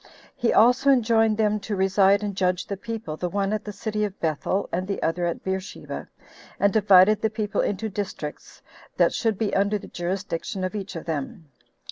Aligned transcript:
He 0.35 0.51
also 0.51 0.89
enjoined 0.89 1.37
them 1.37 1.59
to 1.59 1.75
reside 1.75 2.23
and 2.23 2.35
judge 2.35 2.65
the 2.65 2.75
people, 2.75 3.17
the 3.17 3.29
one 3.29 3.53
at 3.53 3.63
the 3.65 3.71
city 3.71 4.03
of 4.03 4.19
Bethel, 4.19 4.67
and 4.71 4.87
the 4.87 4.99
other 5.03 5.27
at 5.27 5.43
Beersheba, 5.43 6.07
and 6.59 6.73
divided 6.73 7.21
the 7.21 7.29
people 7.29 7.61
into 7.61 7.87
districts 7.87 8.63
that 8.97 9.13
should 9.13 9.37
be 9.37 9.53
under 9.55 9.77
the 9.77 9.85
jurisdiction 9.85 10.63
of 10.63 10.73
each 10.73 10.95
of 10.95 11.05
them. 11.05 11.49